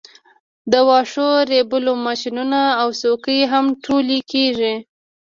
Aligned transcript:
د 0.71 0.73
واښو 0.87 1.29
ریبلو 1.51 1.93
ماشینونه 2.05 2.59
او 2.81 2.87
څوکۍ 3.01 3.39
هم 3.51 3.65
ټولې 3.83 4.19
کیږي 4.31 4.73